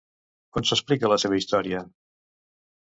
[0.61, 1.85] On s'explica la seva història?